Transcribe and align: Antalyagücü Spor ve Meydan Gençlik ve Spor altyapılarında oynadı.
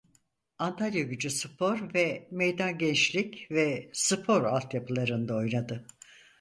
Antalyagücü 0.57 1.29
Spor 1.29 1.93
ve 1.93 2.27
Meydan 2.31 2.77
Gençlik 2.77 3.51
ve 3.51 3.89
Spor 3.93 4.43
altyapılarında 4.43 5.35
oynadı. 5.35 5.85